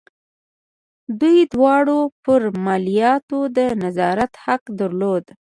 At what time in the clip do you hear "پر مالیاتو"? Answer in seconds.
2.23-3.39